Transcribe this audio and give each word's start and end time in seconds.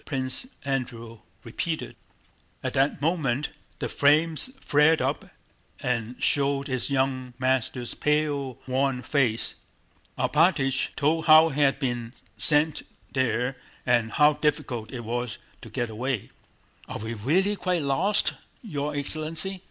Prince 0.03 0.47
Andrew 0.65 1.19
repeated. 1.43 1.95
At 2.63 2.73
that 2.73 3.03
moment 3.03 3.49
the 3.77 3.87
flames 3.87 4.49
flared 4.59 4.99
up 4.99 5.25
and 5.79 6.15
showed 6.17 6.67
his 6.67 6.89
young 6.89 7.35
master's 7.37 7.93
pale 7.93 8.57
worn 8.65 9.03
face. 9.03 9.53
Alpátych 10.17 10.95
told 10.95 11.25
how 11.27 11.49
he 11.49 11.61
had 11.61 11.77
been 11.77 12.13
sent 12.35 12.81
there 13.11 13.55
and 13.85 14.13
how 14.13 14.33
difficult 14.33 14.91
it 14.91 15.03
was 15.03 15.37
to 15.61 15.69
get 15.69 15.91
away. 15.91 16.31
"Are 16.89 16.97
we 16.97 17.13
really 17.13 17.55
quite 17.55 17.83
lost, 17.83 18.33
your 18.63 18.95
excellency?" 18.95 19.59